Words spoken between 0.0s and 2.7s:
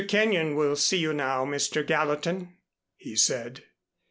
Kenyon will see you now, Mr. Gallatin,"